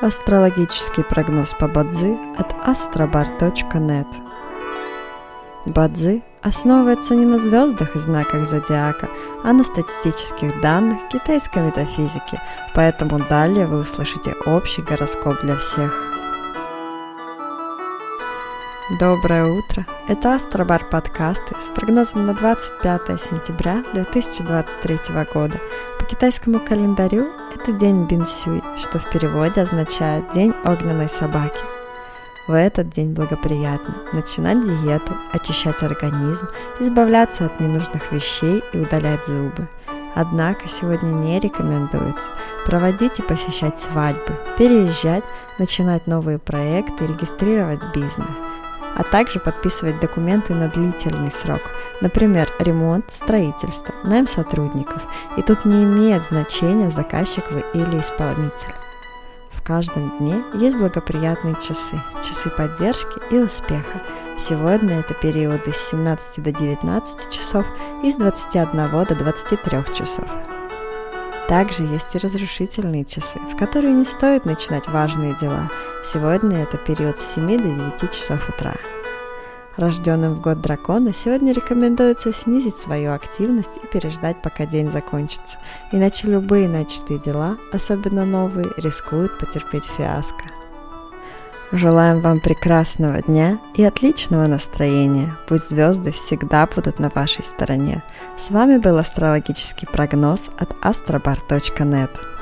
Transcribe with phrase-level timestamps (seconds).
[0.00, 4.06] Астрологический прогноз по Бадзи от astrobar.net
[5.66, 9.08] Бадзи основывается не на звездах и знаках зодиака,
[9.42, 12.40] а на статистических данных китайской метафизики,
[12.76, 15.92] поэтому далее вы услышите общий гороскоп для всех.
[19.00, 19.84] Доброе утро!
[20.06, 24.98] Это Астробар подкасты с прогнозом на 25 сентября 2023
[25.34, 25.60] года.
[25.98, 31.62] По китайскому календарю это день Бинсюй, что в переводе означает День огненной собаки.
[32.46, 36.48] В этот день благоприятно начинать диету, очищать организм,
[36.80, 39.68] избавляться от ненужных вещей и удалять зубы.
[40.14, 42.30] Однако сегодня не рекомендуется
[42.64, 45.24] проводить и посещать свадьбы, переезжать,
[45.58, 48.28] начинать новые проекты, регистрировать бизнес–
[48.96, 51.62] а также подписывать документы на длительный срок,
[52.00, 55.02] например, ремонт, строительство, найм сотрудников.
[55.36, 58.74] И тут не имеет значения, заказчик вы или исполнитель.
[59.50, 64.02] В каждом дне есть благоприятные часы, часы поддержки и успеха.
[64.38, 67.66] Сегодня это периоды с 17 до 19 часов
[68.02, 70.26] и с 21 до 23 часов.
[71.48, 75.70] Также есть и разрушительные часы, в которые не стоит начинать важные дела.
[76.04, 78.74] Сегодня это период с 7 до 9 часов утра.
[79.78, 85.56] Рожденным в год дракона сегодня рекомендуется снизить свою активность и переждать, пока день закончится.
[85.90, 90.57] Иначе любые начатые дела, особенно новые, рискуют потерпеть фиаско.
[91.72, 95.36] Желаем вам прекрасного дня и отличного настроения.
[95.48, 98.02] Пусть звезды всегда будут на вашей стороне.
[98.38, 102.37] С вами был астрологический прогноз от astrobar.net.